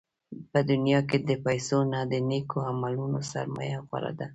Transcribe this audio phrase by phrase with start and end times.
[0.51, 4.27] په دنیا کې د پیسو نه، د نېکو عملونو سرمایه غوره ده.